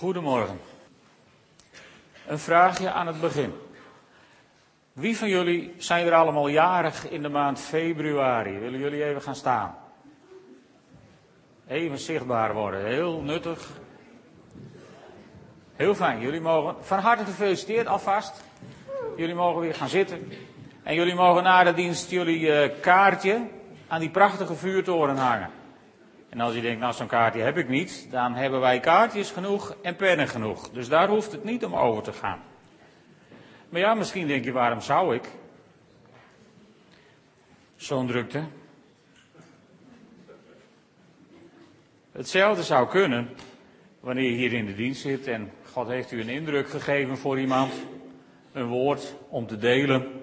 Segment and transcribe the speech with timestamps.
[0.00, 0.60] Goedemorgen.
[2.26, 3.52] Een vraagje aan het begin.
[4.92, 8.58] Wie van jullie zijn er allemaal jarig in de maand februari?
[8.58, 9.76] Willen jullie even gaan staan?
[11.68, 13.68] Even zichtbaar worden, heel nuttig.
[15.76, 18.44] Heel fijn, jullie mogen van harte gefeliciteerd alvast.
[19.16, 20.32] Jullie mogen weer gaan zitten.
[20.82, 23.46] En jullie mogen na de dienst jullie eh, kaartje
[23.88, 25.59] aan die prachtige vuurtoren hangen.
[26.30, 29.76] En als je denkt, nou zo'n kaartje heb ik niet, dan hebben wij kaartjes genoeg
[29.82, 30.70] en pennen genoeg.
[30.70, 32.38] Dus daar hoeft het niet om over te gaan.
[33.68, 35.28] Maar ja, misschien denk je, waarom zou ik?
[37.76, 38.42] Zo'n drukte.
[42.12, 43.28] Hetzelfde zou kunnen
[44.00, 47.40] wanneer je hier in de dienst zit en God heeft u een indruk gegeven voor
[47.40, 47.72] iemand,
[48.52, 50.22] een woord om te delen.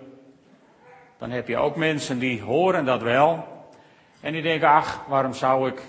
[1.17, 3.47] Dan heb je ook mensen die horen dat wel
[4.21, 5.81] en die denken, ach, waarom zou ik?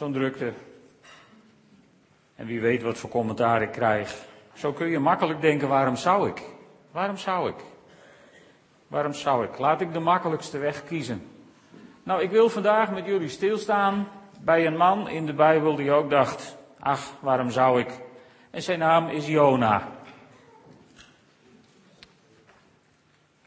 [0.00, 0.52] Zo'n drukte.
[2.36, 4.24] En wie weet wat voor commentaar ik krijg.
[4.52, 6.42] Zo kun je makkelijk denken, waarom zou ik?
[6.90, 7.54] Waarom zou ik?
[8.86, 9.58] Waarom zou ik?
[9.58, 11.22] Laat ik de makkelijkste weg kiezen.
[12.02, 16.10] Nou, ik wil vandaag met jullie stilstaan bij een man in de Bijbel die ook
[16.10, 18.00] dacht, ach, waarom zou ik?
[18.50, 19.88] En zijn naam is Jona.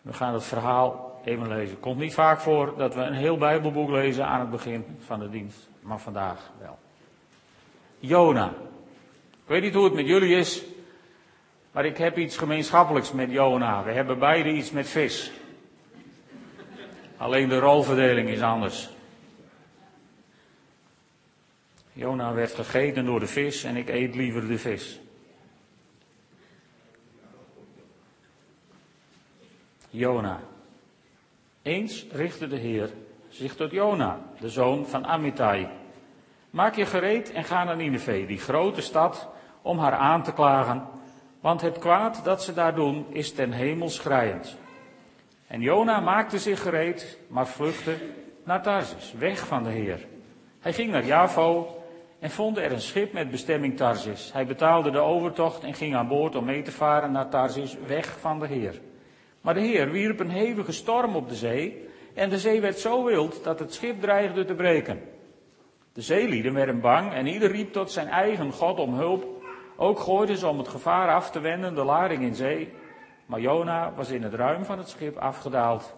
[0.01, 1.79] We gaan het verhaal even lezen.
[1.79, 5.29] Komt niet vaak voor dat we een heel Bijbelboek lezen aan het begin van de
[5.29, 6.79] dienst, maar vandaag wel.
[7.99, 8.53] Jona.
[9.31, 10.63] Ik weet niet hoe het met jullie is,
[11.71, 13.83] maar ik heb iets gemeenschappelijks met Jona.
[13.83, 15.31] We hebben beide iets met vis.
[17.17, 18.89] Alleen de rolverdeling is anders.
[21.93, 24.99] Jona werd gegeten door de vis en ik eet liever de vis.
[29.89, 30.39] Jona.
[31.61, 32.89] Eens richtte de Heer
[33.33, 35.67] zich tot Jona, de zoon van Amittai.
[36.49, 39.29] Maak je gereed en ga naar Nineveh, die grote stad,
[39.61, 40.83] om haar aan te klagen,
[41.39, 44.57] want het kwaad dat ze daar doen is ten hemel schrijend.
[45.47, 47.97] En Jona maakte zich gereed, maar vluchtte
[48.43, 50.05] naar Tarsis, weg van de Heer.
[50.59, 51.77] Hij ging naar Javo
[52.19, 54.33] en vond er een schip met bestemming Tarsis.
[54.33, 58.19] Hij betaalde de overtocht en ging aan boord om mee te varen naar Tarsis, weg
[58.19, 58.81] van de Heer.
[59.41, 63.03] Maar de Heer wierp een hevige storm op de zee en de zee werd zo
[63.03, 65.01] wild dat het schip dreigde te breken.
[65.93, 69.25] De zeelieden werden bang en ieder riep tot zijn eigen God om hulp.
[69.75, 72.73] Ook gooiden ze om het gevaar af te wenden de lading in zee.
[73.25, 75.95] Maar Jona was in het ruim van het schip afgedaald,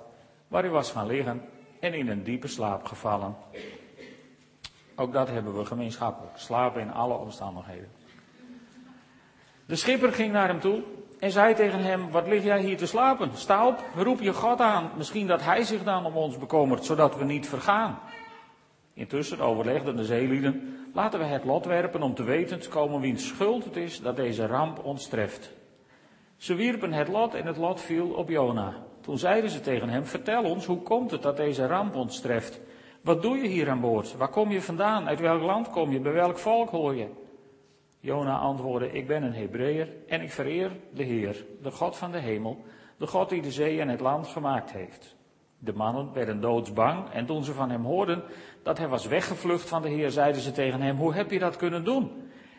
[0.48, 1.42] waar hij was gaan liggen
[1.80, 3.36] en in een diepe slaap gevallen.
[4.96, 6.38] Ook dat hebben we gemeenschappelijk.
[6.38, 7.90] Slapen in alle omstandigheden.
[9.66, 10.84] De schipper ging naar hem toe
[11.20, 13.30] en zei tegen hem, wat lig jij hier te slapen?
[13.34, 14.92] Sta op, roep je God aan.
[14.98, 18.00] Misschien dat hij zich dan om ons bekommert, zodat we niet vergaan.
[18.94, 23.28] Intussen overlegden de zeelieden, laten we het lot werpen om te weten te komen wiens
[23.28, 25.52] schuld het is dat deze ramp ons treft.
[26.38, 28.74] Ze wierpen het lot en het lot viel op Jona.
[29.02, 32.62] Toen zeiden ze tegen hem, vertel ons, hoe komt het dat deze ramp ons treft?
[33.02, 34.18] Wat doe je hier aan boord?
[34.18, 35.08] Waar kom je vandaan?
[35.08, 36.00] Uit welk land kom je?
[36.00, 37.08] Bij welk volk hoor je?
[38.06, 42.20] Jona antwoordde, ik ben een Hebreeër en ik vereer de Heer, de God van de
[42.20, 42.64] hemel,
[42.98, 45.16] de God die de zee en het land gemaakt heeft.
[45.60, 48.24] De mannen werden doodsbang en toen ze van hem hoorden
[48.64, 51.56] dat hij was weggevlucht van de Heer, zeiden ze tegen hem, hoe heb je dat
[51.56, 52.12] kunnen doen?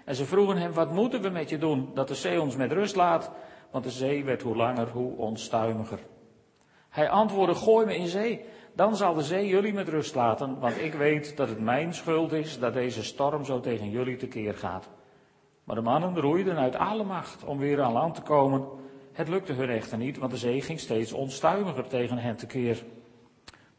[0.05, 2.73] En ze vroegen hem, wat moeten we met je doen, dat de zee ons met
[2.73, 3.31] rust laat?
[3.71, 5.99] Want de zee werd hoe langer, hoe onstuimiger.
[6.89, 10.81] Hij antwoordde, gooi me in zee, dan zal de zee jullie met rust laten, want
[10.81, 14.89] ik weet dat het mijn schuld is dat deze storm zo tegen jullie tekeer gaat.
[15.67, 18.65] Maar de mannen roeiden uit alle macht om weer aan land te komen.
[19.13, 22.85] Het lukte hun echter niet, want de zee ging steeds onstuimiger tegen hen tekeer.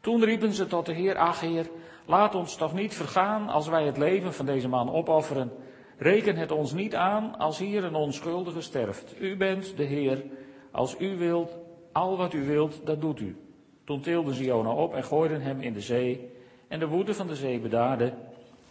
[0.00, 1.70] Toen riepen ze tot de Heer, ach Heer,
[2.06, 5.52] laat ons toch niet vergaan als wij het leven van deze man opofferen.
[5.96, 9.20] Reken het ons niet aan als hier een onschuldige sterft.
[9.20, 10.24] U bent de Heer.
[10.70, 11.58] Als u wilt,
[11.92, 13.36] al wat u wilt, dat doet u.
[13.84, 16.30] Toen tilden ze Jona op en gooiden hem in de zee.
[16.68, 18.12] En de woede van de zee bedaarde.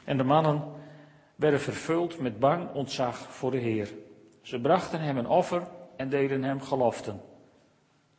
[0.04, 0.64] En de mannen
[1.38, 3.94] werden vervuld met bang ontzag voor de Heer.
[4.42, 7.22] Ze brachten hem een offer en deden hem geloften.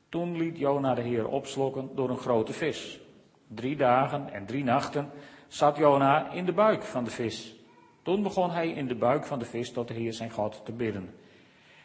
[0.08, 3.00] Toen liet Jona de Heer opslokken door een grote vis.
[3.46, 5.10] Drie dagen en drie nachten
[5.46, 7.56] zat Jona in de buik van de vis.
[8.02, 10.72] Toen begon hij in de buik van de vis tot de Heer zijn God te
[10.72, 11.14] bidden.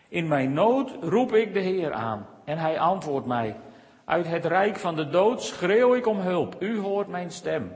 [0.08, 3.56] In mijn nood roep ik de Heer aan en hij antwoordt mij.
[4.06, 6.56] Uit het rijk van de dood schreeuw ik om hulp.
[6.60, 7.72] U hoort mijn stem.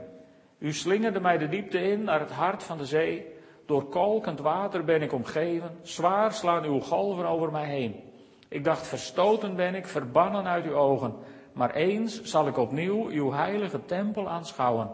[0.58, 3.36] U slingerde mij de diepte in naar het hart van de zee.
[3.68, 5.70] Door kolkend water ben ik omgeven.
[5.82, 7.94] Zwaar slaan uw golven over mij heen.
[8.48, 11.14] Ik dacht, verstoten ben ik, verbannen uit uw ogen.
[11.52, 14.90] Maar eens zal ik opnieuw uw heilige tempel aanschouwen.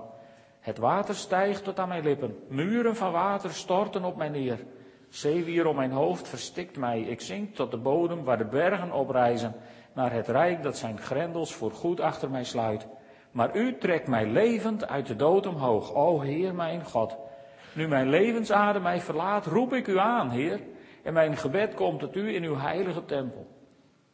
[0.61, 2.39] Het water stijgt tot aan mijn lippen.
[2.49, 4.65] Muren van water storten op mij neer.
[5.09, 7.01] Zeewier om mijn hoofd verstikt mij.
[7.01, 9.55] Ik zink tot de bodem waar de bergen oprijzen.
[9.93, 12.87] Naar het rijk dat zijn grendels voor goed achter mij sluit.
[13.31, 15.95] Maar u trekt mij levend uit de dood omhoog.
[15.95, 17.17] O Heer mijn God.
[17.75, 20.61] Nu mijn levensadem mij verlaat, roep ik u aan, Heer.
[21.03, 23.47] En mijn gebed komt tot u in uw heilige tempel.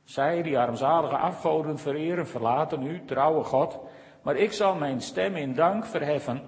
[0.04, 3.78] Zij die armzalige afgoden vereren, verlaten u, trouwe God.
[4.22, 6.42] Maar ik zal mijn stem in dank verheffen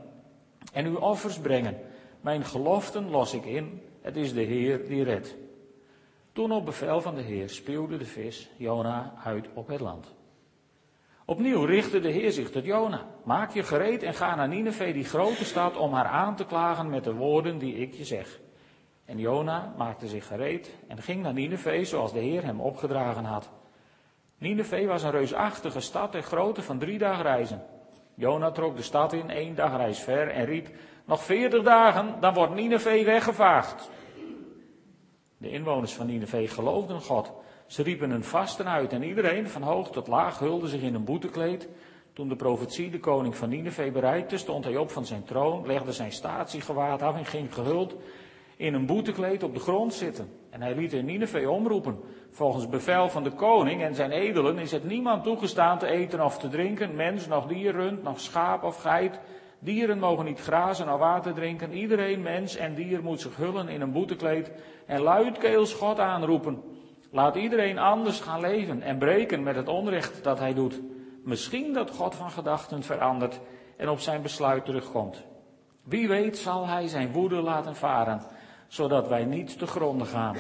[0.73, 1.79] en uw offers brengen.
[2.20, 3.82] Mijn geloften los ik in.
[4.00, 5.37] Het is de Heer die redt.
[6.32, 10.14] Toen op bevel van de Heer speelde de vis Jona uit op het land.
[11.32, 13.06] Opnieuw richtte de Heer zich tot Jona.
[13.25, 16.90] Maak je gereed en ga naar Nineveh, die grote stad, om haar aan te klagen
[16.90, 18.40] met de woorden die ik je zeg.
[19.05, 23.50] En Jona maakte zich gereed en ging naar Nineveh zoals de Heer hem opgedragen had.
[24.38, 27.62] Nineveh was een reusachtige stad ter grootte van drie dagen reizen.
[28.14, 30.69] Jona trok de stad in, één dag reis ver en riep,
[31.05, 33.90] nog veertig dagen, dan wordt Nineveh weggevaagd.
[35.38, 37.32] De inwoners van Nineveh geloofden God.
[37.73, 41.05] Ze riepen een vasten uit en iedereen van hoog tot laag hulde zich in een
[41.05, 41.69] boetekleed.
[42.13, 45.93] Toen de profetie de koning van Nineveh bereikte, stond hij op van zijn troon, legde
[45.93, 47.97] zijn statiegewaad af en ging gehuld
[48.57, 50.29] in een boetekleed op de grond zitten.
[50.51, 52.01] En hij liet in Nineveh omroepen.
[52.31, 56.39] Volgens bevel van de koning en zijn edelen is het niemand toegestaan te eten of
[56.39, 59.21] te drinken, mens, nog dier, rund, nog schaap of geit.
[59.59, 61.73] Dieren mogen niet grazen of water drinken.
[61.73, 64.51] Iedereen, mens en dier, moet zich hullen in een boetekleed
[64.87, 66.73] en luidkeels God aanroepen.
[67.12, 70.81] Laat iedereen anders gaan leven en breken met het onrecht dat hij doet.
[71.25, 73.41] Misschien dat God van gedachten verandert
[73.76, 75.25] en op zijn besluit terugkomt.
[75.82, 78.23] Wie weet zal hij zijn woede laten varen
[78.67, 80.37] zodat wij niet te gronden gaan.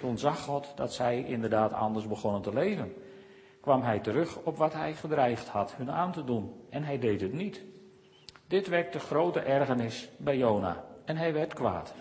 [0.00, 2.92] Toen zag God dat zij inderdaad anders begonnen te leven.
[3.60, 6.52] Kwam hij terug op wat hij gedreigd had hun aan te doen.
[6.70, 7.62] En hij deed het niet.
[8.46, 10.84] Dit wekte grote ergernis bij Jona.
[11.04, 11.94] En hij werd kwaad.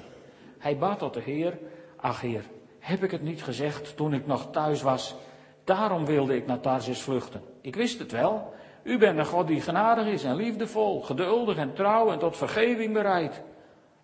[0.58, 1.60] Hij bad tot de Heer.
[1.96, 2.44] Ach Heer,
[2.90, 5.16] heb ik het niet gezegd toen ik nog thuis was?
[5.64, 7.42] Daarom wilde ik naar Tarsis vluchten.
[7.62, 8.54] Ik wist het wel.
[8.84, 12.94] U bent een God die genadig is en liefdevol, geduldig en trouw en tot vergeving
[12.94, 13.44] bereid.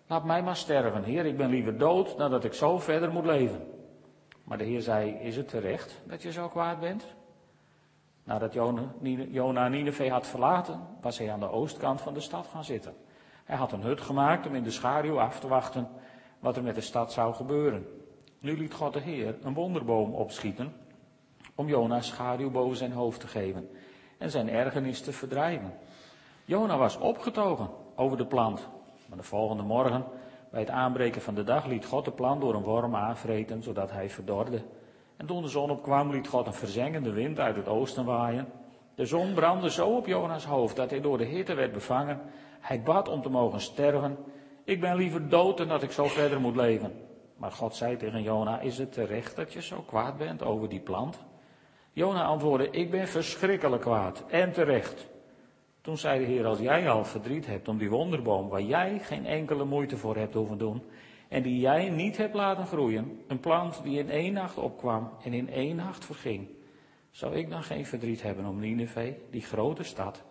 [0.06, 3.24] Laat mij maar sterven, Heer, ik ben liever dood dan dat ik zo verder moet
[3.24, 3.66] leven.
[4.44, 7.06] Maar de Heer zei, is het terecht dat je zo kwaad bent?
[8.24, 8.52] Nadat
[9.30, 12.94] Jona Nineveh had verlaten, was hij aan de oostkant van de stad gaan zitten.
[13.44, 15.88] Hij had een hut gemaakt om in de schaduw af te wachten
[16.38, 17.86] wat er met de stad zou gebeuren.
[18.46, 20.72] Nu liet God de Heer een wonderboom opschieten
[21.54, 23.68] om Jona's schaduw boven zijn hoofd te geven
[24.18, 25.72] en zijn ergernis te verdrijven.
[26.44, 28.68] Jona was opgetogen over de plant
[29.08, 30.04] maar de volgende morgen,
[30.50, 33.90] bij het aanbreken van de dag, liet God de plant door een worm aanvreten, zodat
[33.90, 34.62] hij verdorde.
[35.16, 38.48] En toen de zon opkwam, liet God een verzengende wind uit het oosten waaien.
[38.94, 42.20] De zon brandde zo op Jonas hoofd dat hij door de hitte werd bevangen.
[42.60, 44.16] Hij bad om te mogen sterven.
[44.64, 47.05] Ik ben liever dood dan dat ik zo verder moet leven.
[47.36, 50.80] Maar God zei tegen Jona, is het terecht dat je zo kwaad bent over die
[50.80, 51.24] plant?
[51.92, 55.06] Jona antwoordde, ik ben verschrikkelijk kwaad en terecht.
[55.80, 59.26] Toen zei de Heer, als jij al verdriet hebt om die wonderboom, waar jij geen
[59.26, 60.82] enkele moeite voor hebt hoeven doen,
[61.28, 65.32] en die jij niet hebt laten groeien, een plant die in één nacht opkwam en
[65.32, 66.48] in één nacht verging,
[67.10, 70.22] zou ik dan geen verdriet hebben om Nineveh, die grote stad,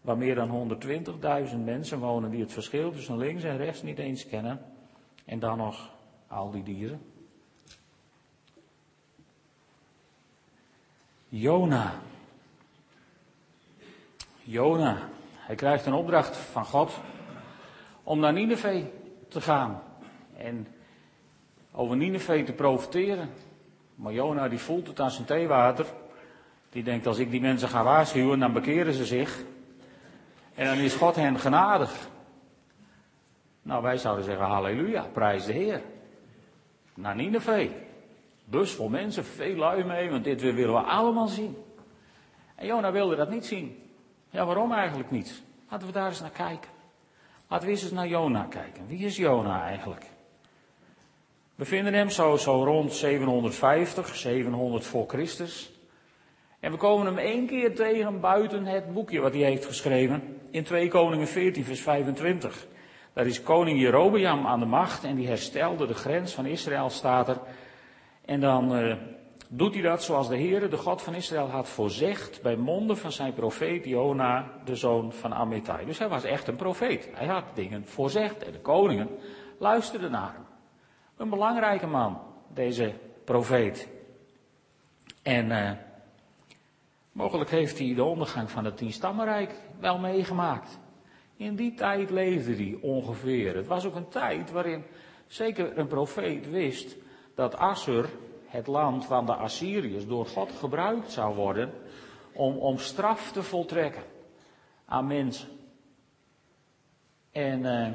[0.00, 0.78] waar meer dan
[1.52, 4.60] 120.000 mensen wonen die het verschil tussen links en rechts niet eens kennen,
[5.24, 5.93] en dan nog
[6.34, 7.00] al die dieren?
[11.28, 11.92] Jona,
[14.42, 15.08] Jona.
[15.34, 16.92] Hij krijgt een opdracht van God
[18.02, 18.84] om naar Nineveh
[19.28, 19.82] te gaan.
[20.36, 20.66] En
[21.72, 23.30] over Nineveh te profiteren.
[23.94, 25.86] Maar Jona die voelt het aan zijn theewater.
[26.70, 29.42] Die denkt als ik die mensen ga waarschuwen, dan bekeren ze zich.
[30.54, 32.08] En dan is God hen genadig.
[33.62, 35.82] Nou, wij zouden zeggen halleluja, prijs de Heer.
[36.94, 37.70] Naar Nineveh.
[38.44, 41.56] Bus vol mensen, veel lui mee, want dit willen we allemaal zien.
[42.54, 43.82] En Jona wilde dat niet zien.
[44.30, 45.42] Ja, waarom eigenlijk niet?
[45.70, 46.70] Laten we daar eens naar kijken.
[47.48, 48.86] Laten we eens naar Jona kijken.
[48.86, 50.06] Wie is Jona eigenlijk?
[51.54, 55.72] We vinden hem zo, zo rond 750, 700 voor Christus.
[56.60, 60.40] En we komen hem één keer tegen buiten het boekje wat hij heeft geschreven.
[60.50, 62.66] In 2 Koningen 14, vers 25.
[63.14, 67.28] Daar is koning Jerobeam aan de macht en die herstelde de grens van Israël, staat
[67.28, 67.40] er.
[68.24, 68.96] En dan uh,
[69.48, 73.12] doet hij dat zoals de Heere, de God van Israël, had voorzegd bij monden van
[73.12, 75.86] zijn profeet Jona, de zoon van Amittai.
[75.86, 77.08] Dus hij was echt een profeet.
[77.12, 79.08] Hij had dingen voorzegd en de koningen
[79.58, 80.44] luisterden naar hem.
[81.16, 82.20] Een belangrijke man,
[82.54, 82.92] deze
[83.24, 83.88] profeet.
[85.22, 85.70] En uh,
[87.12, 90.78] mogelijk heeft hij de ondergang van het Tienstammenrijk wel meegemaakt.
[91.36, 93.56] In die tijd leefde hij ongeveer.
[93.56, 94.84] Het was ook een tijd waarin
[95.26, 96.96] Zeker een profeet wist
[97.34, 98.08] dat Assur,
[98.46, 101.72] het land van de Assyriërs, door God gebruikt zou worden
[102.32, 104.02] om, om straf te voltrekken
[104.84, 105.48] aan mensen.
[107.30, 107.88] En uh,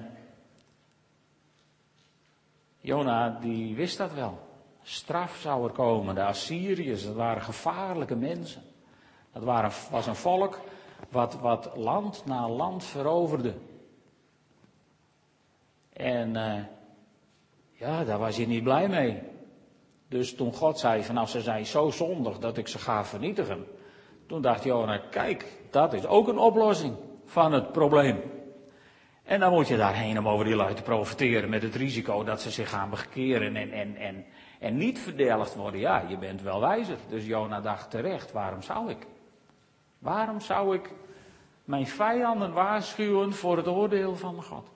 [2.79, 4.48] Jona die wist dat wel.
[4.84, 6.15] Straf zou er komen.
[6.15, 8.62] De Assyriërs, dat waren gevaarlijke mensen.
[9.34, 10.60] Dat waren, was een volk
[11.10, 13.53] wat, wat land na land veroverde.
[15.94, 16.53] En uh,
[17.72, 19.22] ja, daar was hij niet blij mee.
[20.08, 23.65] Dus toen God zei van als ze zijn zo zondig dat ik ze ga vernietigen.
[24.27, 28.22] Toen dacht Jona, kijk, dat is ook een oplossing van het probleem.
[29.24, 32.41] En dan moet je daarheen om over die lui te profiteren met het risico dat
[32.41, 34.25] ze zich gaan bekeren en, en, en,
[34.60, 35.79] en niet verdelgd worden.
[35.79, 36.98] Ja, je bent wel wijzer.
[37.10, 39.08] Dus Jona dacht terecht, waarom zou ik?
[40.00, 40.89] Waarom zou ik
[41.63, 44.68] mijn vijanden waarschuwen voor het oordeel van God?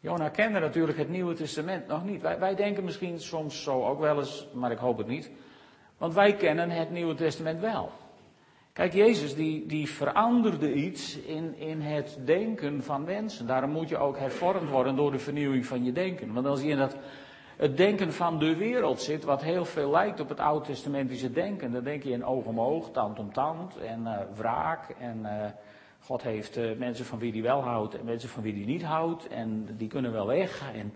[0.00, 2.22] Jona kende natuurlijk het Nieuwe Testament nog niet.
[2.22, 5.30] Wij, wij denken misschien soms zo ook wel eens, maar ik hoop het niet.
[5.98, 7.90] Want wij kennen het Nieuwe Testament wel.
[8.72, 13.46] Kijk, Jezus die, die veranderde iets in, in het denken van mensen.
[13.46, 16.32] Daarom moet je ook hervormd worden door de vernieuwing van je denken.
[16.32, 16.96] Want als je in dat,
[17.56, 21.84] het denken van de wereld zit, wat heel veel lijkt op het Oud-testamentische denken, dan
[21.84, 24.94] denk je in oog om oog, tand om tand en uh, wraak.
[24.98, 25.44] En uh,
[26.00, 28.82] God heeft uh, mensen van wie hij wel houdt en mensen van wie hij niet
[28.82, 29.28] houdt.
[29.28, 30.72] En die kunnen wel weg.
[30.74, 30.94] En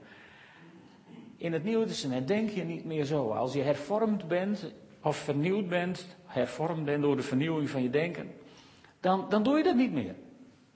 [1.36, 3.30] in het Nieuwe Testament denk je niet meer zo.
[3.30, 4.72] Als je hervormd bent
[5.02, 8.30] of vernieuwd bent, hervormd bent door de vernieuwing van je denken,
[9.00, 10.14] dan, dan doe je dat niet meer.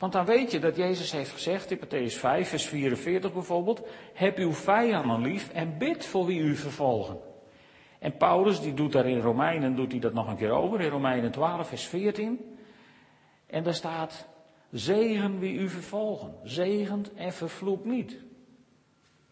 [0.03, 3.83] Want dan weet je dat Jezus heeft gezegd in Matthäus 5, vers 44 bijvoorbeeld,
[4.13, 7.19] heb uw vijanden lief en bid voor wie u vervolgen.
[7.99, 10.91] En Paulus, die doet daar in Romeinen, doet hij dat nog een keer over, in
[10.91, 12.57] Romeinen 12, vers 14.
[13.47, 14.29] En daar staat,
[14.71, 18.17] zegen wie u vervolgen, zegend en vervloekt niet.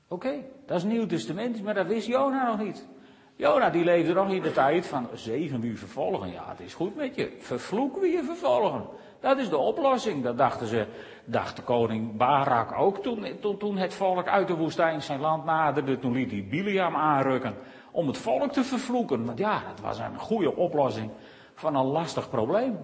[0.09, 2.89] Oké, dat is Nieuw Testament, maar dat wist Jona nog niet.
[3.37, 6.31] Jona die leefde nog in de tijd van zegen wie vervolgen.
[6.31, 7.37] Ja, het is goed met je.
[7.39, 8.85] Vervloek wie je vervolgen.
[9.21, 10.23] Dat is de oplossing.
[10.23, 10.87] Dat dachten ze,
[11.25, 13.27] dacht de koning Barak ook toen,
[13.59, 15.99] toen, het volk uit de woestijn zijn land naderde.
[15.99, 17.55] Toen liet hij Biliam aanrukken
[17.91, 19.25] om het volk te vervloeken.
[19.25, 21.11] Want ja, dat was een goede oplossing
[21.55, 22.79] van een lastig probleem.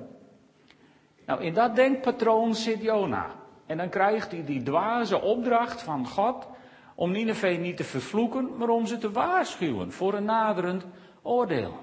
[1.26, 3.26] Nou, in dat denkpatroon zit Jona.
[3.66, 6.48] En dan krijgt hij die dwaze opdracht van God
[6.94, 10.86] om Nineveh niet te vervloeken, maar om ze te waarschuwen voor een naderend
[11.22, 11.74] oordeel.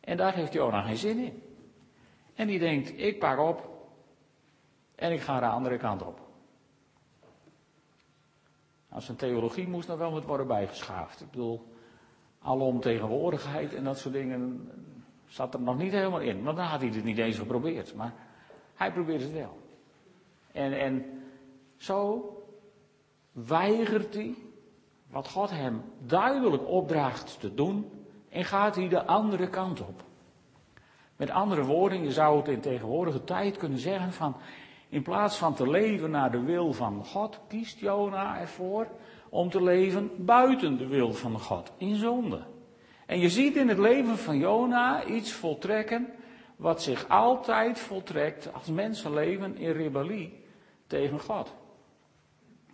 [0.00, 1.49] En daar heeft Jona geen zin in.
[2.40, 3.68] En die denkt, ik pak op
[4.94, 6.20] en ik ga de andere kant op.
[8.88, 11.20] Nou, zijn theologie moest nog wel wat worden bijgeschaafd.
[11.20, 11.72] Ik bedoel,
[12.38, 14.70] alomtegenwoordigheid en dat soort dingen
[15.26, 16.42] zat er nog niet helemaal in.
[16.42, 17.94] Want dan had hij het niet eens geprobeerd.
[17.94, 18.14] Maar
[18.74, 19.58] hij probeert het wel.
[20.52, 21.22] En, en
[21.76, 22.24] zo
[23.32, 24.34] weigert hij
[25.06, 27.90] wat God hem duidelijk opdraagt te doen
[28.28, 30.08] en gaat hij de andere kant op.
[31.20, 34.36] Met andere woorden, je zou het in tegenwoordige tijd kunnen zeggen van,
[34.88, 38.88] in plaats van te leven naar de wil van God, kiest Jona ervoor
[39.28, 42.42] om te leven buiten de wil van God, in zonde.
[43.06, 46.08] En je ziet in het leven van Jona iets voltrekken
[46.56, 50.44] wat zich altijd voltrekt als mensen leven in rebellie
[50.86, 51.54] tegen God.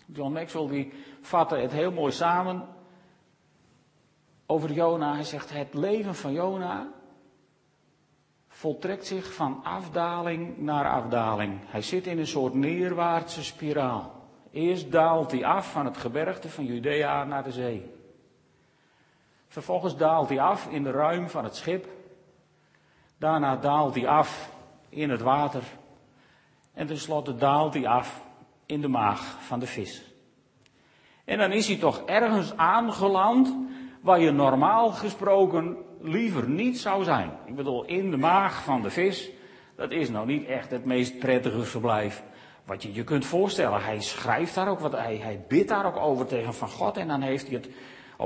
[0.06, 2.68] John Maxwell die vatte het heel mooi samen
[4.46, 5.14] over Jona.
[5.14, 6.94] Hij zegt het leven van Jona
[8.56, 11.58] voltrekt zich van afdaling naar afdaling.
[11.66, 14.12] Hij zit in een soort neerwaartse spiraal.
[14.50, 17.90] Eerst daalt hij af van het gebergte van Judea naar de zee.
[19.48, 21.88] Vervolgens daalt hij af in de ruim van het schip.
[23.18, 24.50] Daarna daalt hij af
[24.88, 25.62] in het water.
[26.72, 28.22] En tenslotte daalt hij af
[28.66, 30.14] in de maag van de vis.
[31.24, 33.54] En dan is hij toch ergens aangeland
[34.00, 37.30] waar je normaal gesproken liever niet zou zijn.
[37.44, 39.30] Ik bedoel, in de maag van de vis,
[39.76, 42.22] dat is nou niet echt het meest prettige verblijf
[42.64, 43.84] wat je je kunt voorstellen.
[43.84, 47.08] Hij schrijft daar ook wat, hij, hij bidt daar ook over tegen van God en
[47.08, 47.72] dan heeft hij het, op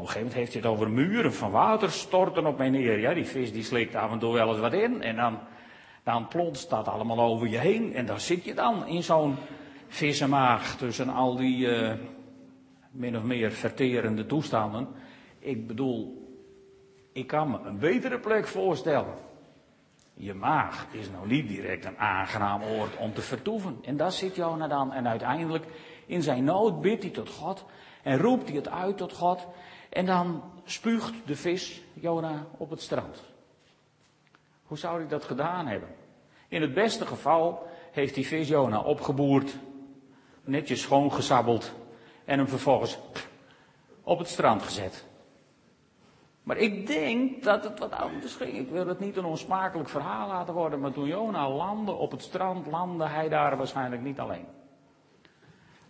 [0.01, 2.99] een gegeven moment heeft hij het over muren van water storten op mij neer.
[2.99, 5.39] Ja, die vis die slikt af en toe wel eens wat in en dan,
[6.03, 9.37] dan plonst dat allemaal over je heen en daar zit je dan in zo'n
[9.89, 11.93] vissenmaag tussen al die uh,
[12.91, 14.89] min of meer verterende toestanden.
[15.39, 16.20] Ik bedoel,
[17.13, 19.15] ik kan me een betere plek voorstellen.
[20.15, 23.79] Je maag is nou niet direct een aangenaam oord om te vertoeven.
[23.83, 24.93] En daar zit Jona dan.
[24.93, 25.65] En uiteindelijk
[26.07, 27.65] in zijn nood bidt hij tot God.
[28.03, 29.47] En roept hij het uit tot God.
[29.91, 33.23] En dan spuugt de vis Jona op het strand.
[34.65, 35.89] Hoe zou hij dat gedaan hebben?
[36.49, 39.59] In het beste geval heeft die vis Jona opgeboerd
[40.45, 41.73] netjes schoongesabbeld
[42.25, 42.99] En hem vervolgens
[44.03, 45.05] op het strand gezet.
[46.51, 48.59] Maar ik denk dat het wat anders ging.
[48.59, 52.23] Ik wil het niet een onsmakelijk verhaal laten worden, maar toen Jona landde op het
[52.23, 54.47] strand, landde hij daar waarschijnlijk niet alleen.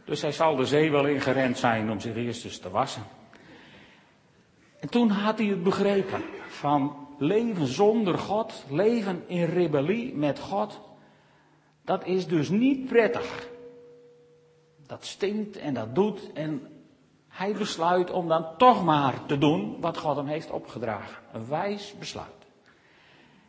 [0.04, 3.02] Dus hij zal de zee wel ingerend zijn om zich eerst eens te wassen.
[4.80, 10.80] En toen had hij het begrepen van leven zonder God, leven in rebellie met God.
[11.84, 13.48] Dat is dus niet prettig.
[14.86, 16.79] Dat stinkt en dat doet en
[17.40, 21.22] hij besluit om dan toch maar te doen wat God hem heeft opgedragen.
[21.32, 22.46] Een wijs besluit.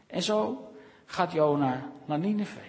[0.07, 0.67] En zo
[1.05, 2.63] gaat Jona naar Nineveh.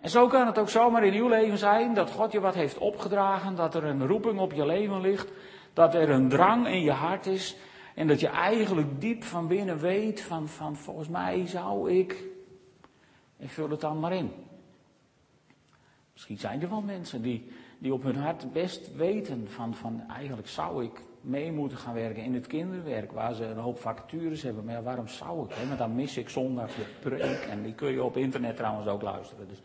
[0.00, 2.78] En zo kan het ook zomaar in uw leven zijn dat God je wat heeft
[2.78, 5.28] opgedragen, dat er een roeping op je leven ligt,
[5.72, 7.56] dat er een drang in je hart is
[7.94, 12.24] en dat je eigenlijk diep van binnen weet van, van volgens mij zou ik,
[13.36, 14.32] en vul het dan maar in.
[16.12, 20.48] Misschien zijn er wel mensen die, die op hun hart best weten van, van eigenlijk
[20.48, 24.64] zou ik mee moeten gaan werken in het kinderwerk, waar ze een hoop vacatures hebben.
[24.64, 25.54] Maar waarom zou ik?
[25.54, 25.66] Hè?
[25.66, 29.02] Want dan mis ik zondag de preek en die kun je op internet trouwens ook
[29.02, 29.48] luisteren.
[29.48, 29.62] Dus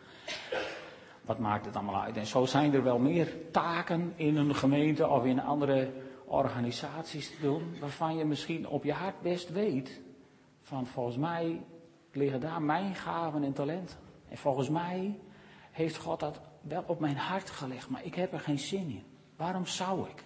[1.25, 2.17] wat maakt het allemaal uit?
[2.17, 5.91] En zo zijn er wel meer taken in een gemeente of in andere
[6.25, 10.01] organisaties te doen, waarvan je misschien op je hart best weet
[10.61, 11.61] van volgens mij
[12.11, 13.97] liggen daar mijn gaven en talenten.
[14.29, 15.19] En volgens mij
[15.71, 19.03] heeft God dat wel op mijn hart gelegd, maar ik heb er geen zin in.
[19.35, 20.23] Waarom zou ik?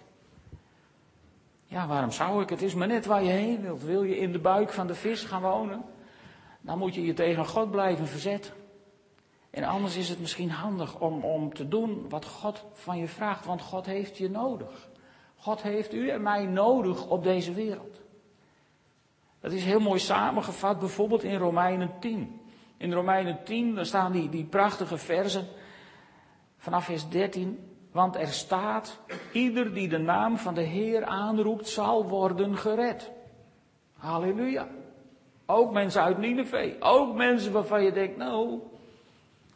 [1.64, 2.48] Ja, waarom zou ik?
[2.48, 3.82] Het is maar net waar je heen wilt.
[3.82, 5.84] Wil je in de buik van de vis gaan wonen?
[6.60, 8.52] Dan moet je je tegen God blijven verzetten.
[9.50, 13.44] En anders is het misschien handig om, om te doen wat God van je vraagt,
[13.44, 14.88] want God heeft je nodig.
[15.36, 18.00] God heeft u en mij nodig op deze wereld.
[19.40, 22.40] Dat is heel mooi samengevat, bijvoorbeeld in Romeinen 10.
[22.76, 25.46] In Romeinen 10, daar staan die, die prachtige versen
[26.58, 27.58] vanaf vers 13.
[27.92, 28.98] Want er staat,
[29.32, 33.10] ieder die de naam van de Heer aanroept, zal worden gered.
[33.92, 34.68] Halleluja.
[35.46, 36.74] Ook mensen uit Nineveh.
[36.80, 38.60] Ook mensen waarvan je denkt, nou,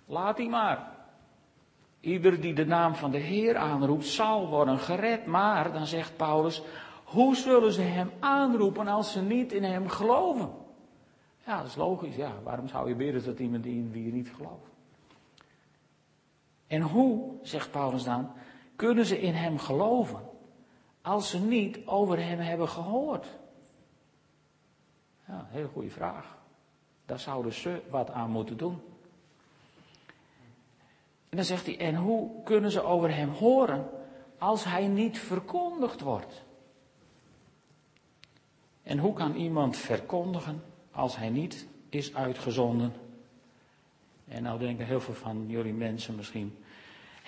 [0.07, 0.91] laat die maar.
[2.01, 5.27] Ieder die de naam van de Heer aanroept, zal worden gered.
[5.27, 6.62] Maar, dan zegt Paulus,
[7.05, 10.51] hoe zullen ze hem aanroepen als ze niet in hem geloven?
[11.47, 12.17] Ja, dat is logisch.
[12.17, 14.72] Ja, waarom zou je bidden dat iemand in wie je niet gelooft?
[16.73, 18.33] En hoe, zegt Paulus dan,
[18.77, 20.21] kunnen ze in hem geloven
[21.03, 23.27] als ze niet over hem hebben gehoord?
[25.27, 26.39] Ja, hele goede vraag.
[27.07, 28.81] Daar zouden ze wat aan moeten doen.
[31.29, 33.91] En dan zegt hij, en hoe kunnen ze over hem horen
[34.39, 36.43] als hij niet verkondigd wordt?
[38.83, 42.93] En hoe kan iemand verkondigen als hij niet is uitgezonden?
[44.29, 46.57] En nou denken heel veel van jullie mensen misschien,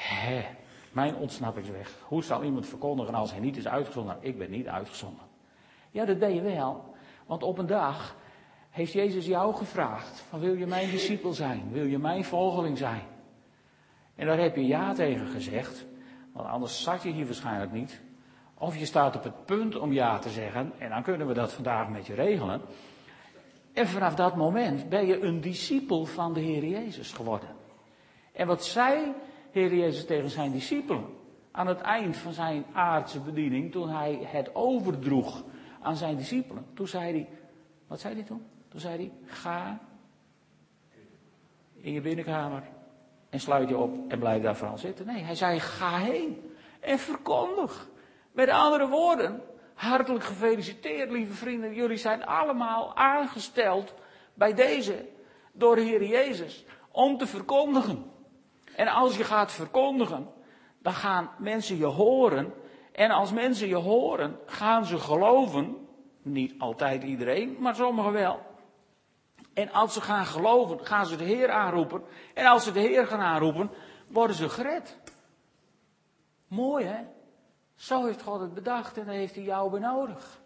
[0.08, 0.44] hè,
[0.92, 1.98] mijn ontsnappingsweg.
[2.02, 4.14] Hoe zal iemand verkondigen als hij niet is uitgezonden?
[4.14, 5.24] Nou, ik ben niet uitgezonden.
[5.90, 6.94] Ja, dat ben je wel.
[7.26, 8.16] Want op een dag
[8.70, 11.72] heeft Jezus jou gevraagd: van wil je mijn discipel zijn?
[11.72, 13.02] Wil je mijn volgeling zijn?
[14.14, 15.86] En daar heb je ja tegen gezegd,
[16.32, 18.00] want anders zat je hier waarschijnlijk niet.
[18.58, 21.52] Of je staat op het punt om ja te zeggen, en dan kunnen we dat
[21.52, 22.60] vandaag met je regelen.
[23.72, 27.48] En vanaf dat moment ben je een discipel van de Heer Jezus geworden.
[28.32, 29.12] En wat zei
[29.54, 31.04] Heer Jezus tegen zijn discipelen
[31.50, 35.42] aan het eind van zijn aardse bediening, toen hij het overdroeg
[35.82, 36.66] aan zijn discipelen?
[36.74, 37.28] Toen zei hij,
[37.86, 38.46] wat zei hij toen?
[38.68, 39.80] Toen zei hij, ga
[41.74, 42.62] in je binnenkamer
[43.30, 45.06] en sluit je op en blijf daar vooral zitten.
[45.06, 47.88] Nee, hij zei, ga heen en verkondig.
[48.32, 49.42] Met andere woorden,
[49.74, 51.74] hartelijk gefeliciteerd, lieve vrienden.
[51.74, 53.94] Jullie zijn allemaal aangesteld
[54.34, 55.08] bij deze
[55.52, 58.12] door Heer Jezus om te verkondigen.
[58.76, 60.28] En als je gaat verkondigen,
[60.78, 62.54] dan gaan mensen je horen.
[62.92, 65.76] En als mensen je horen, gaan ze geloven.
[66.22, 68.40] Niet altijd iedereen, maar sommigen wel.
[69.54, 72.02] En als ze gaan geloven, gaan ze de Heer aanroepen.
[72.34, 73.70] En als ze de Heer gaan aanroepen,
[74.08, 74.98] worden ze gered.
[76.48, 77.02] Mooi hè?
[77.74, 80.40] Zo heeft God het bedacht en daar heeft hij jou bij nodig.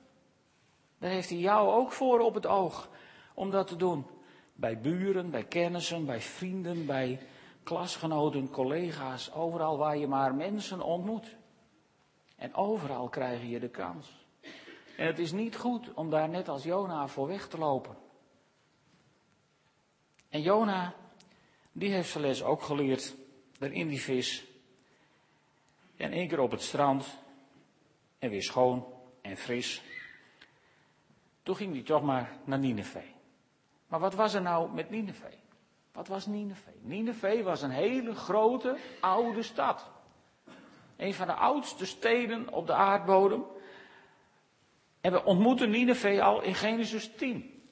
[0.98, 2.88] Daar heeft hij jou ook voor op het oog
[3.34, 4.06] om dat te doen.
[4.54, 7.20] Bij buren, bij kennissen, bij vrienden, bij
[7.68, 11.36] klasgenoten, collega's, overal waar je maar mensen ontmoet.
[12.36, 14.26] En overal krijg je de kans.
[14.96, 17.96] En het is niet goed om daar net als Jona voor weg te lopen.
[20.28, 20.94] En Jona,
[21.72, 23.14] die heeft zijn les ook geleerd,
[23.58, 24.44] daar in die vis.
[25.96, 27.18] En één keer op het strand,
[28.18, 28.86] en weer schoon
[29.22, 29.82] en fris.
[31.42, 33.10] Toen ging hij toch maar naar Nineveh.
[33.86, 35.37] Maar wat was er nou met Nineveh?
[35.98, 36.72] Wat was Nineveh?
[36.80, 39.90] Nineveh was een hele grote oude stad.
[40.96, 43.44] Een van de oudste steden op de aardbodem.
[45.00, 47.62] En we ontmoeten Nineveh al in Genesis 10.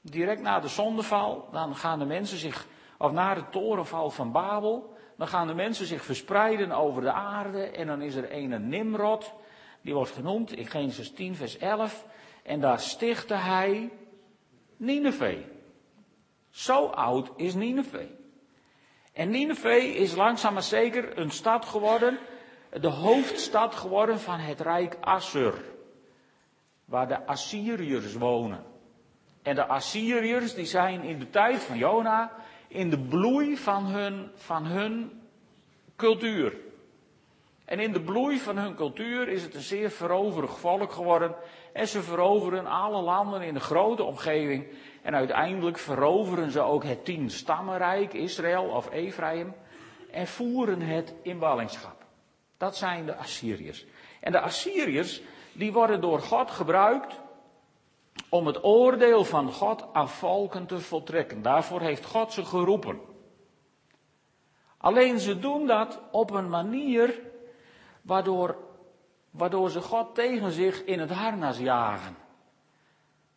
[0.00, 2.66] Direct na de zondeval, dan gaan de mensen zich,
[2.98, 7.64] of na de torenval van Babel, dan gaan de mensen zich verspreiden over de aarde.
[7.64, 9.32] En dan is er een Nimrod,
[9.80, 12.06] die wordt genoemd in Genesis 10, vers 11.
[12.42, 13.90] En daar stichtte hij
[14.76, 15.58] Nineveh.
[16.50, 18.08] Zo oud is Nineveh.
[19.12, 22.18] En Nineveh is langzaam maar zeker een stad geworden,
[22.80, 25.64] de hoofdstad geworden van het rijk Assur.
[26.84, 28.64] Waar de Assyriërs wonen.
[29.42, 32.32] En de Assyriërs die zijn in de tijd van Jona
[32.68, 35.22] in de bloei van hun, van hun
[35.96, 36.56] cultuur.
[37.64, 41.34] En in de bloei van hun cultuur is het een zeer veroverig volk geworden.
[41.72, 44.66] En ze veroveren alle landen in de grote omgeving.
[45.02, 49.54] En uiteindelijk veroveren ze ook het tien stammenrijk, Israël of Ephraim.
[50.10, 52.04] En voeren het in ballingschap.
[52.56, 53.86] Dat zijn de Assyriërs.
[54.20, 57.20] En de Assyriërs, die worden door God gebruikt
[58.28, 61.42] om het oordeel van God aan volken te voltrekken.
[61.42, 63.00] Daarvoor heeft God ze geroepen.
[64.76, 67.20] Alleen ze doen dat op een manier
[68.02, 68.56] waardoor,
[69.30, 72.16] waardoor ze God tegen zich in het harnas jagen.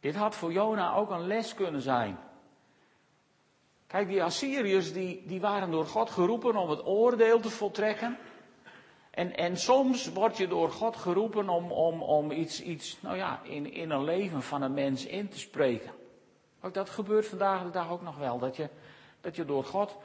[0.03, 2.17] Dit had voor Jona ook een les kunnen zijn.
[3.87, 8.17] Kijk, die Assyriërs die, die waren door God geroepen om het oordeel te voltrekken.
[9.11, 13.39] En, en soms word je door God geroepen om, om, om iets, iets nou ja,
[13.43, 15.91] in, in een leven van een mens in te spreken.
[16.61, 18.39] Ook dat gebeurt vandaag de dag ook nog wel.
[18.39, 18.69] Dat je,
[19.21, 19.97] dat je door God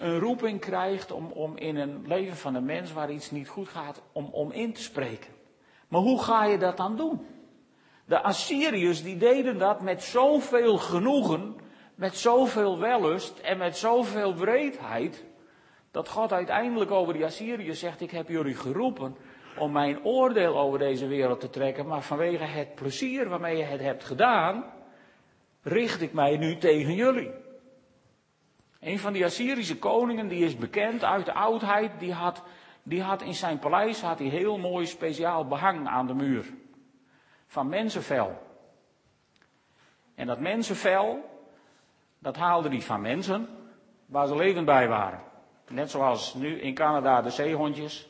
[0.00, 3.68] een roeping krijgt om, om in een leven van een mens waar iets niet goed
[3.68, 5.32] gaat, om, om in te spreken.
[5.88, 7.35] Maar hoe ga je dat dan doen?
[8.06, 11.56] De Assyriërs die deden dat met zoveel genoegen,
[11.94, 15.24] met zoveel wellust en met zoveel wreedheid,
[15.90, 19.16] dat God uiteindelijk over die Assyriërs zegt, ik heb jullie geroepen
[19.58, 23.80] om mijn oordeel over deze wereld te trekken, maar vanwege het plezier waarmee je het
[23.80, 24.64] hebt gedaan,
[25.62, 27.30] richt ik mij nu tegen jullie.
[28.80, 32.42] Een van die Assyrische koningen, die is bekend uit de oudheid, die had,
[32.82, 36.44] die had in zijn paleis had hij heel mooi speciaal behang aan de muur.
[37.46, 38.42] Van mensenvel.
[40.14, 41.30] En dat mensenvel,
[42.18, 43.48] dat haalde hij van mensen
[44.06, 45.20] waar ze levend bij waren.
[45.68, 48.08] Net zoals nu in Canada de zeehondjes.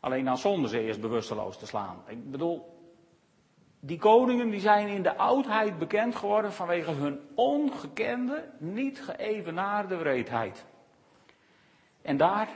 [0.00, 2.02] Alleen dan zonder ze eerst bewusteloos te slaan.
[2.06, 2.74] Ik bedoel,
[3.80, 10.64] die koningen die zijn in de oudheid bekend geworden vanwege hun ongekende, niet geëvenaarde wreedheid.
[12.02, 12.48] En daar,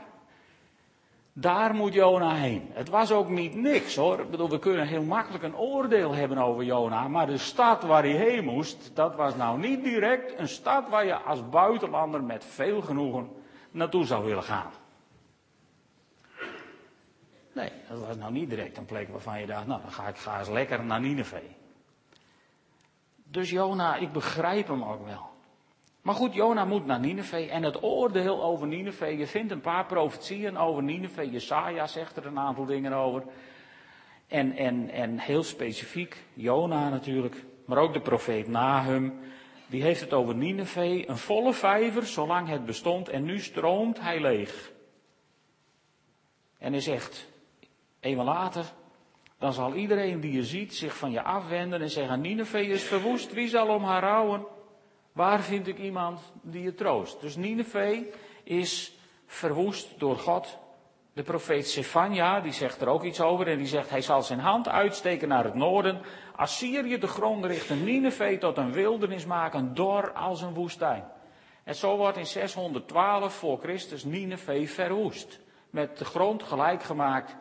[1.41, 2.71] daar moet Jona heen.
[2.73, 4.21] Het was ook niet niks hoor.
[4.21, 7.09] Ik bedoel, we kunnen heel makkelijk een oordeel hebben over Jona.
[7.09, 11.07] Maar de stad waar hij heen moest, dat was nou niet direct een stad waar
[11.07, 13.31] je als buitenlander met veel genoegen
[13.71, 14.71] naartoe zou willen gaan.
[17.53, 20.17] Nee, dat was nou niet direct een plek waarvan je dacht, nou dan ga ik
[20.17, 21.51] ga eens lekker naar Nineveh.
[23.25, 25.38] Dus Jona, ik begrijp hem ook wel.
[26.09, 29.87] Maar goed, Jona moet naar Nineveh en het oordeel over Nineveh, je vindt een paar
[29.87, 33.23] profetieën over Nineveh, Jesaja zegt er een aantal dingen over.
[34.27, 39.19] En, en, en heel specifiek, Jona natuurlijk, maar ook de profeet Nahum,
[39.67, 44.21] die heeft het over Nineveh, een volle vijver zolang het bestond en nu stroomt hij
[44.21, 44.73] leeg.
[46.59, 47.29] En hij zegt,
[48.01, 48.65] even later,
[49.39, 53.33] dan zal iedereen die je ziet zich van je afwenden en zeggen, Nineveh is verwoest,
[53.33, 54.57] wie zal om haar rouwen?
[55.19, 57.21] Waar vind ik iemand die je troost?
[57.21, 58.07] Dus Nineveh
[58.45, 60.59] is verwoest door God.
[61.13, 64.39] De profeet Sefania, die zegt er ook iets over en die zegt, hij zal zijn
[64.39, 66.01] hand uitsteken naar het noorden.
[66.37, 71.05] Assyrië de grond richten, Nineveh tot een wildernis maken, dor als een woestijn.
[71.65, 75.41] En zo wordt in 612 voor Christus Nineveh verwoest.
[75.71, 77.37] Met de grond gelijk gemaakt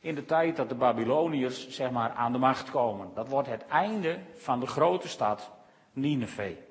[0.00, 3.10] in de tijd dat de Babyloniërs zeg maar aan de macht komen.
[3.14, 5.52] Dat wordt het einde van de grote stad
[5.92, 6.63] Nineveh.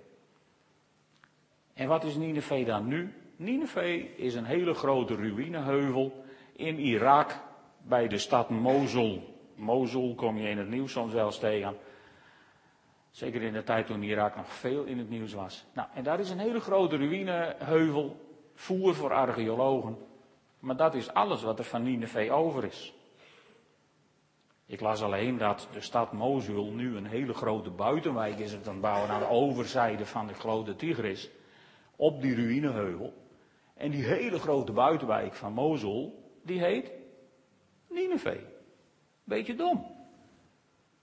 [1.74, 3.14] En wat is Nineveh dan nu?
[3.36, 6.24] Nineveh is een hele grote ruïneheuvel
[6.56, 7.40] in Irak
[7.82, 9.22] bij de stad Mosul.
[9.56, 11.78] Mosul kom je in het nieuws soms wel eens tegen.
[13.10, 15.66] Zeker in de tijd toen Irak nog veel in het nieuws was.
[15.74, 18.18] Nou, en daar is een hele grote ruïneheuvel,
[18.54, 19.98] voer voor archeologen.
[20.60, 22.94] Maar dat is alles wat er van Nineveh over is.
[24.66, 28.82] Ik las alleen dat de stad Mosul nu een hele grote buitenwijk is aan het
[28.82, 31.30] bouwen aan de overzijde van de grote Tigris.
[31.96, 33.14] Op die ruïneheuvel.
[33.74, 36.92] En die hele grote buitenwijk van Mosul, die heet
[37.90, 38.42] Nineveh.
[39.24, 39.86] Beetje dom.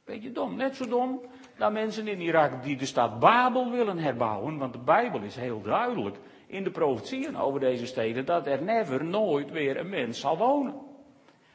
[0.04, 0.56] Beetje dom.
[0.56, 1.20] Net zo dom
[1.58, 4.58] dat mensen in Irak die de stad Babel willen herbouwen.
[4.58, 9.04] Want de Bijbel is heel duidelijk in de profetieën over deze steden dat er never
[9.04, 10.74] nooit weer een mens zal wonen.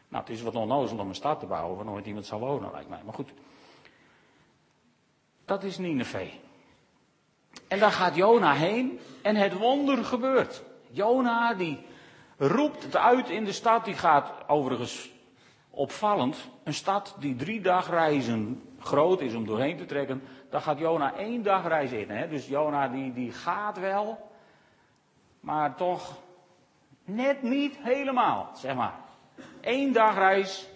[0.07, 2.71] Nou, het is wat onnozel om een stad te bouwen waar nooit iemand zal wonen,
[2.71, 3.01] lijkt mij.
[3.05, 3.33] Maar goed.
[5.45, 6.31] Dat is Nineveh.
[7.67, 10.63] En daar gaat Jona heen en het wonder gebeurt.
[10.89, 11.85] Jona die
[12.37, 15.09] roept het uit in de stad, die gaat overigens
[15.69, 16.37] opvallend.
[16.63, 21.43] Een stad die drie dagreizen groot is om doorheen te trekken, daar gaat Jona één
[21.43, 22.09] dagreis in.
[22.09, 22.27] Hè?
[22.27, 24.29] Dus Jona die, die gaat wel,
[25.39, 26.17] maar toch
[27.05, 28.93] net niet helemaal, zeg maar.
[29.61, 30.69] Eén dagreis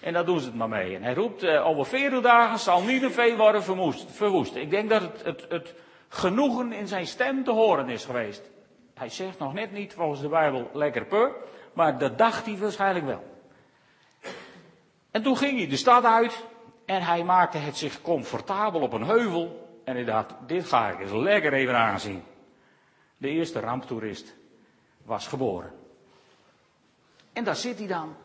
[0.00, 0.94] en daar doen ze het maar mee.
[0.94, 4.54] En hij roept, uh, over veertig dagen zal Nineveh worden verwoest, verwoest.
[4.54, 5.74] Ik denk dat het, het, het
[6.12, 8.42] genoegen in zijn stem te horen is geweest.
[8.94, 11.32] Hij zegt nog net niet volgens de Bijbel lekker pur,
[11.72, 13.24] maar dat dacht hij waarschijnlijk wel.
[15.10, 16.44] En toen ging hij de stad uit
[16.84, 19.68] en hij maakte het zich comfortabel op een heuvel.
[19.84, 22.22] En hij dacht, dit ga ik eens lekker even aanzien.
[23.16, 24.34] De eerste ramptoerist
[25.04, 25.72] was geboren.
[27.32, 28.16] En daar zit hij dan.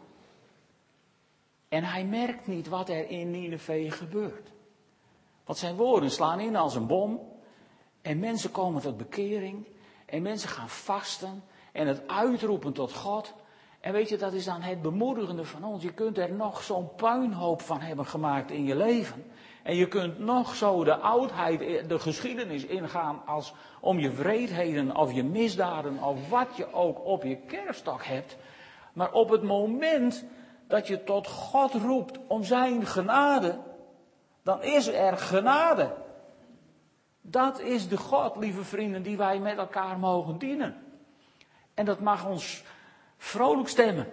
[1.70, 4.52] En hij merkt niet wat er in Nineveh gebeurt.
[5.46, 7.35] Want zijn woorden slaan in als een bom.
[8.06, 9.66] En mensen komen tot bekering.
[10.06, 11.44] En mensen gaan vasten.
[11.72, 13.34] En het uitroepen tot God.
[13.80, 15.84] En weet je, dat is dan het bemoedigende van ons.
[15.84, 19.26] Je kunt er nog zo'n puinhoop van hebben gemaakt in je leven.
[19.64, 25.14] En je kunt nog zo de oudheid, de geschiedenis ingaan als om je wreedheden of
[25.14, 28.38] je misdaden of wat je ook op je kerststok hebt.
[28.94, 30.26] Maar op het moment
[30.68, 33.60] dat je tot God roept om zijn genade,
[34.44, 36.04] dan is er genade.
[37.28, 40.84] Dat is de God, lieve vrienden, die wij met elkaar mogen dienen.
[41.74, 42.64] En dat mag ons
[43.18, 44.08] vrolijk stemmen.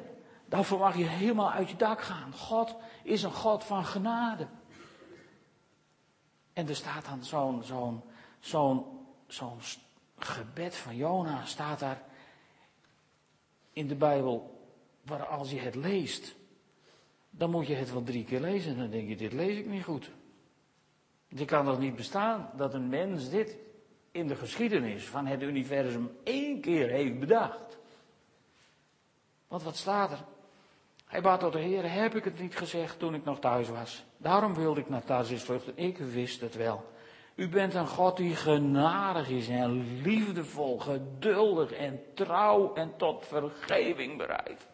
[0.46, 2.34] Daarvoor mag je helemaal uit je dak gaan.
[2.34, 4.46] God is een God van genade.
[6.52, 8.02] En er staat dan zo'n zo'n
[8.40, 8.84] zo'n
[9.26, 9.58] zo'n
[10.18, 12.02] gebed van Jona, staat daar
[13.72, 14.66] in de Bijbel,
[15.04, 16.34] waar als je het leest,
[17.30, 18.72] dan moet je het wel drie keer lezen.
[18.72, 20.10] En dan denk je, dit lees ik niet goed.
[21.34, 23.56] Je kan toch niet bestaan dat een mens dit
[24.10, 27.78] in de geschiedenis van het universum één keer heeft bedacht.
[29.48, 30.24] Want wat staat er?
[31.06, 34.04] Hij bad tot de Heer, heb ik het niet gezegd toen ik nog thuis was?
[34.16, 36.90] Daarom wilde ik naar Tarsis vluchten, ik wist het wel.
[37.34, 44.18] U bent een God die genadig is en liefdevol, geduldig en trouw en tot vergeving
[44.18, 44.66] bereid.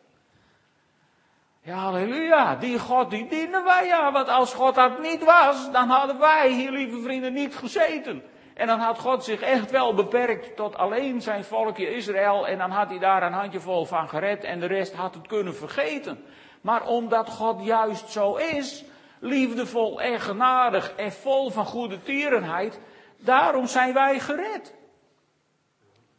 [1.68, 2.56] Ja, halleluja.
[2.56, 4.12] Die God, die dienen wij, ja.
[4.12, 8.22] Want als God dat niet was, dan hadden wij hier, lieve vrienden, niet gezeten.
[8.54, 12.46] En dan had God zich echt wel beperkt tot alleen zijn volkje Israël.
[12.46, 15.54] En dan had hij daar een handjevol van gered en de rest had het kunnen
[15.54, 16.24] vergeten.
[16.60, 18.84] Maar omdat God juist zo is,
[19.18, 22.80] liefdevol en genadig en vol van goede tierenheid,
[23.16, 24.74] daarom zijn wij gered.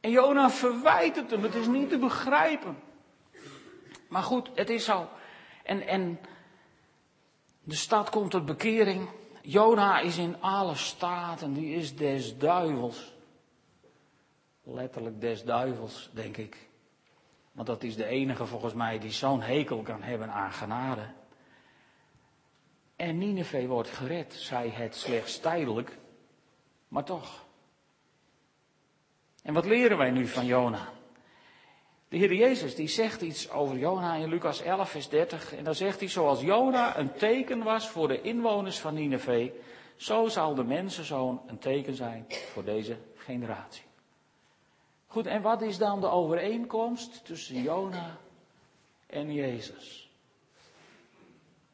[0.01, 2.77] En Jona verwijt het hem, het is niet te begrijpen.
[4.09, 5.07] Maar goed, het is zo.
[5.69, 6.19] En, en
[7.63, 9.09] de stad komt tot bekering.
[9.41, 13.13] Jona is in alle staten, die is des duivels.
[14.63, 16.69] Letterlijk des duivels, denk ik.
[17.51, 21.13] Want dat is de enige volgens mij die zo'n hekel kan hebben aan genade.
[22.95, 25.97] En Nineveh wordt gered, zij het slechts tijdelijk,
[26.87, 27.45] maar toch.
[29.43, 30.98] En wat leren wij nu van Jona?
[32.09, 35.55] De Heer Jezus die zegt iets over Jona in Lucas 11, vers 30.
[35.55, 39.51] En dan zegt hij, zoals Jona een teken was voor de inwoners van Nineveh,
[39.95, 43.83] zo zal de mensenzoon een teken zijn voor deze generatie.
[45.07, 48.17] Goed, en wat is dan de overeenkomst tussen Jona
[49.07, 50.09] en Jezus?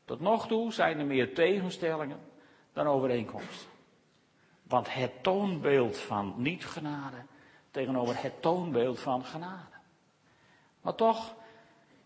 [0.06, 2.20] Tot nog toe zijn er meer tegenstellingen
[2.74, 3.70] dan overeenkomsten.
[4.64, 7.18] Want het toonbeeld van niet-genade
[7.72, 9.75] tegenover het toonbeeld van genade.
[10.86, 11.36] Maar toch,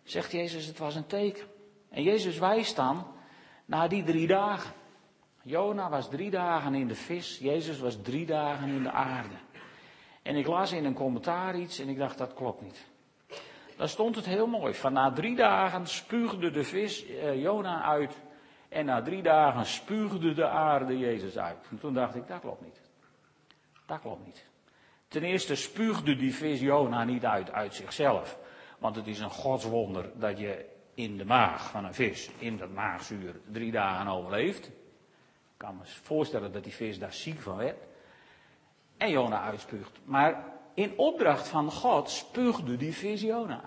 [0.03, 1.47] zegt Jezus, het was een teken.
[1.89, 3.07] En Jezus wijst dan
[3.65, 4.73] naar die drie dagen.
[5.41, 9.35] Jona was drie dagen in de vis, Jezus was drie dagen in de aarde.
[10.21, 12.85] En ik las in een commentaar iets en ik dacht, dat klopt niet.
[13.77, 14.73] Daar stond het heel mooi.
[14.73, 18.21] Van na drie dagen spuugde de vis eh, Jona uit.
[18.69, 21.67] En na drie dagen spuugde de aarde Jezus uit.
[21.69, 22.81] En toen dacht ik, dat klopt niet.
[23.85, 24.45] Dat klopt niet.
[25.07, 28.39] Ten eerste spuugde die vis Jona niet uit, uit zichzelf.
[28.79, 32.69] Want het is een godswonder dat je in de maag van een vis, in dat
[32.69, 34.67] maagzuur, drie dagen overleeft.
[34.67, 37.77] Ik kan me voorstellen dat die vis daar ziek van werd.
[38.97, 39.99] En Jona uitspuugt.
[40.03, 43.61] Maar in opdracht van God spuugde die vis Jona.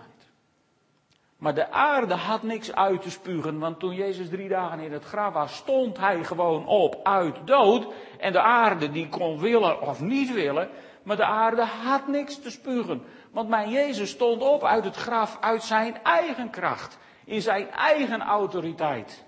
[1.43, 5.05] Maar de aarde had niks uit te spugen, want toen Jezus drie dagen in het
[5.05, 7.95] graf was, stond hij gewoon op uit dood.
[8.19, 10.71] En de aarde die kon willen of niet willen,
[11.03, 13.03] maar de aarde had niks te spugen.
[13.31, 16.99] Want mijn Jezus stond op uit het graf uit zijn eigen kracht.
[17.25, 19.25] In zijn eigen autoriteit.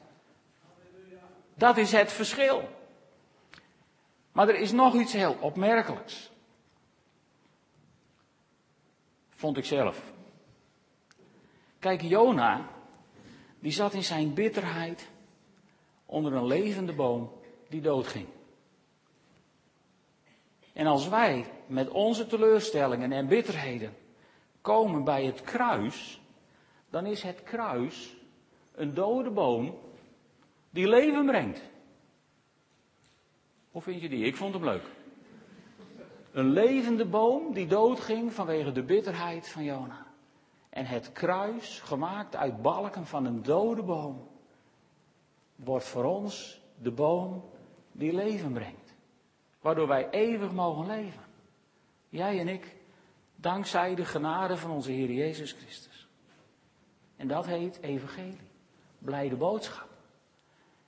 [1.55, 2.69] Dat is het verschil.
[4.33, 6.31] Maar er is nog iets heel opmerkelijks.
[9.31, 10.14] Vond ik zelf.
[11.85, 12.69] Kijk, Jona,
[13.59, 15.11] die zat in zijn bitterheid
[16.07, 17.33] onder een levende boom
[17.69, 18.27] die doodging.
[20.73, 23.97] En als wij met onze teleurstellingen en bitterheden
[24.61, 26.21] komen bij het kruis,
[26.91, 28.17] dan is het kruis
[28.75, 29.79] een dode boom
[30.71, 31.63] die leven brengt.
[33.71, 34.25] Hoe vind je die?
[34.25, 34.85] Ik vond hem leuk.
[36.33, 40.04] Een levende boom die doodging vanwege de bitterheid van Jona.
[40.75, 44.29] En het kruis, gemaakt uit balken van een dode boom,
[45.57, 47.51] wordt voor ons de boom
[47.93, 48.95] die leven brengt.
[49.61, 51.23] Waardoor wij eeuwig mogen leven.
[52.09, 52.77] Jij en ik,
[53.37, 56.09] dankzij de genade van onze Heer Jezus Christus.
[57.17, 58.51] En dat heet evangelie.
[58.99, 59.89] Blijde boodschap.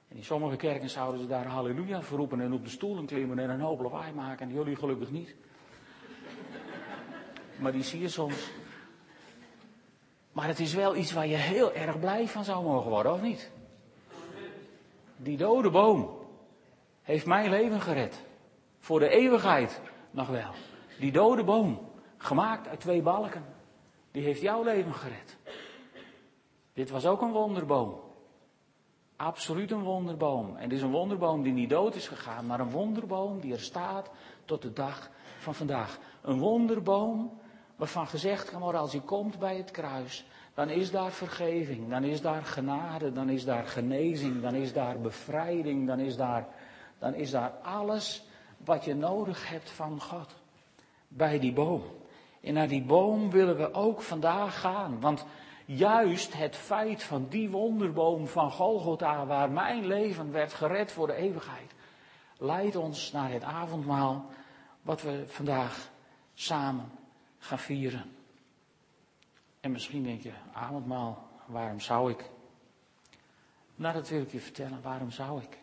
[0.08, 3.50] En in sommige kerken zouden ze daar halleluja verroepen en op de stoelen klimmen en
[3.50, 4.48] een hoop lawaai maken.
[4.48, 5.34] En jullie gelukkig niet.
[7.58, 8.50] Maar die zie je soms.
[10.36, 13.22] Maar het is wel iets waar je heel erg blij van zou mogen worden, of
[13.22, 13.50] niet?
[15.16, 16.10] Die dode boom
[17.02, 18.24] heeft mijn leven gered.
[18.78, 20.50] Voor de eeuwigheid nog wel.
[20.98, 21.78] Die dode boom,
[22.16, 23.44] gemaakt uit twee balken,
[24.10, 25.36] die heeft jouw leven gered.
[26.72, 28.00] Dit was ook een wonderboom.
[29.16, 30.56] Absoluut een wonderboom.
[30.56, 33.60] En het is een wonderboom die niet dood is gegaan, maar een wonderboom die er
[33.60, 34.10] staat
[34.44, 35.98] tot de dag van vandaag.
[36.22, 37.40] Een wonderboom
[37.76, 42.04] waarvan gezegd kan worden als hij komt bij het kruis, dan is daar vergeving, dan
[42.04, 46.46] is daar genade, dan is daar genezing, dan is daar bevrijding, dan is daar,
[46.98, 48.24] dan is daar alles
[48.56, 50.34] wat je nodig hebt van God.
[51.08, 51.82] Bij die boom.
[52.40, 55.24] En naar die boom willen we ook vandaag gaan, want
[55.64, 61.14] juist het feit van die wonderboom van Golgotha, waar mijn leven werd gered voor de
[61.14, 61.74] eeuwigheid,
[62.38, 64.24] leidt ons naar het avondmaal
[64.82, 65.90] wat we vandaag
[66.34, 66.90] samen
[67.46, 68.16] gaan vieren.
[69.60, 72.30] En misschien denk je, avondmaal, waarom zou ik?
[73.74, 75.58] Nou, dat wil ik je vertellen, waarom zou ik?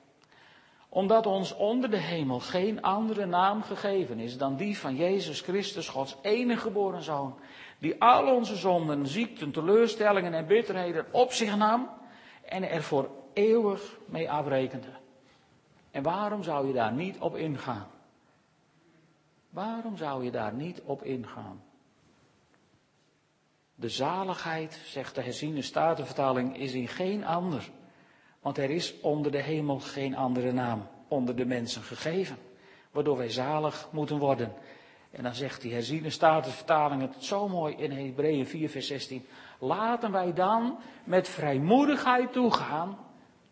[0.90, 5.90] Omdat ons onder de hemel geen andere naam gegeven is dan die van Jezus Christus,
[5.90, 7.40] Gods enige geboren Zoon,
[7.80, 11.90] die al onze zonden, ziekten, teleurstellingen en bitterheden op zich nam
[12.46, 15.02] en er voor eeuwig mee afrekende.
[15.92, 17.88] En waarom zou je daar niet op ingaan?
[19.50, 21.64] Waarom zou je daar niet op ingaan?
[23.84, 27.70] De zaligheid, zegt de herziene statenvertaling, is in geen ander.
[28.42, 32.38] Want er is onder de hemel geen andere naam onder de mensen gegeven.
[32.92, 34.54] Waardoor wij zalig moeten worden.
[35.12, 39.26] En dan zegt die herziene statenvertaling het zo mooi in Hebreeën 4 vers 16.
[39.60, 42.98] Laten wij dan met vrijmoedigheid toegaan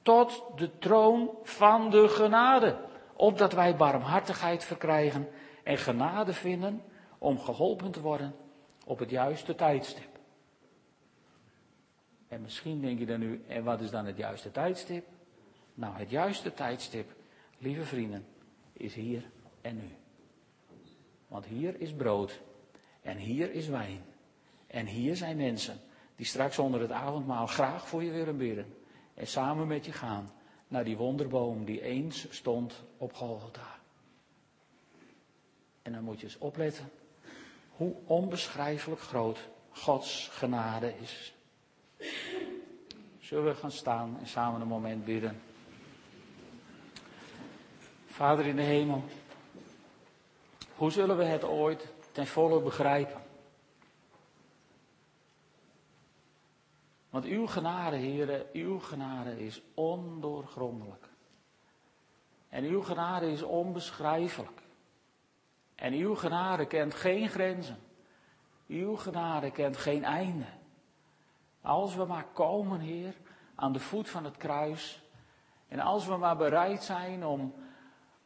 [0.02, 2.78] tot de troon van de genade.
[3.16, 5.28] Opdat wij barmhartigheid verkrijgen
[5.64, 6.82] en genade vinden
[7.18, 8.36] om geholpen te worden
[8.86, 10.20] op het juiste tijdstip.
[12.32, 15.08] En misschien denk je dan nu, en wat is dan het juiste tijdstip?
[15.74, 17.16] Nou, het juiste tijdstip,
[17.58, 18.26] lieve vrienden,
[18.74, 19.30] is hier
[19.62, 19.90] en nu.
[21.28, 22.42] Want hier is brood
[23.02, 24.04] en hier is wijn.
[24.68, 25.80] En hier zijn mensen
[26.16, 28.76] die straks onder het avondmaal graag voor je willen bidden.
[29.14, 30.32] En samen met je gaan
[30.68, 33.80] naar die wonderboom die eens stond op Golgotha.
[35.82, 36.92] En dan moet je eens opletten
[37.70, 41.34] hoe onbeschrijfelijk groot Gods genade is.
[43.20, 45.42] Zullen we gaan staan en samen een moment bidden?
[48.06, 49.04] Vader in de hemel,
[50.76, 53.22] hoe zullen we het ooit ten volle begrijpen?
[57.10, 61.10] Want uw genade, heren, uw genade is ondoorgrondelijk.
[62.50, 64.62] En uw genade is onbeschrijfelijk.
[65.76, 67.78] En uw genade kent geen grenzen.
[68.68, 70.46] Uw genade kent geen einde.
[71.62, 73.14] Als we maar komen, Heer,
[73.56, 75.04] aan de voet van het kruis.
[75.68, 77.54] En als we maar bereid zijn om,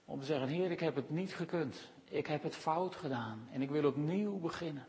[0.05, 1.91] om te zeggen, Heer, ik heb het niet gekund.
[2.09, 4.87] Ik heb het fout gedaan en ik wil opnieuw beginnen.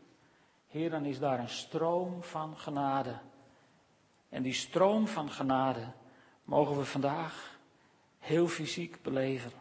[0.67, 3.19] Heer, dan is daar een stroom van genade.
[4.29, 5.91] En die stroom van genade
[6.43, 7.59] mogen we vandaag
[8.19, 9.51] heel fysiek beleven.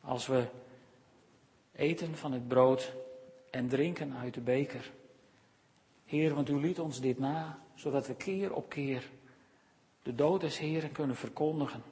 [0.00, 0.48] Als we
[1.72, 2.92] eten van het brood
[3.50, 4.92] en drinken uit de beker.
[6.04, 9.10] Heer, want u liet ons dit na, zodat we keer op keer
[10.02, 11.82] de dood des Heren kunnen verkondigen.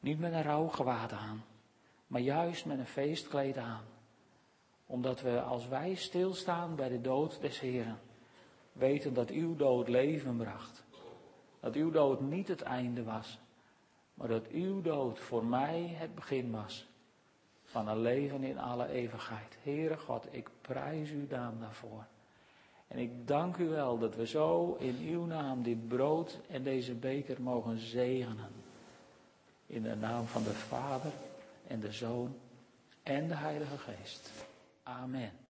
[0.00, 1.44] Niet met een rouwgewaad aan,
[2.06, 3.84] maar juist met een feestkleed aan.
[4.86, 8.00] Omdat we als wij stilstaan bij de dood des Heren,
[8.72, 10.84] weten dat uw dood leven bracht.
[11.60, 13.38] Dat uw dood niet het einde was,
[14.14, 16.86] maar dat uw dood voor mij het begin was
[17.64, 19.58] van een leven in alle eeuwigheid.
[19.62, 22.06] Heere God, ik prijs naam daarvoor.
[22.88, 26.94] En ik dank u wel dat we zo in uw naam dit brood en deze
[26.94, 28.50] beker mogen zegenen.
[29.66, 31.12] In de naam van de Vader
[31.66, 32.36] en de Zoon
[33.02, 34.30] en de Heilige Geest.
[34.82, 35.46] Amen.